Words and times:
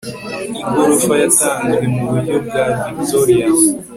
igorofa 0.69 1.13
yatanzwe 1.21 1.75
muburyo 1.95 2.35
bwa 2.45 2.65
victorian 2.95 3.55